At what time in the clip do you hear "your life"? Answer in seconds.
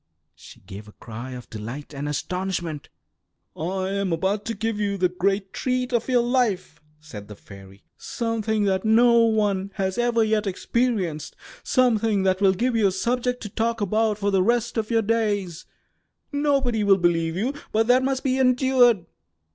6.09-6.81